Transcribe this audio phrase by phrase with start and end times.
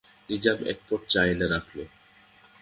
[0.29, 1.77] নিজাম এক পট চা এনে রাখল।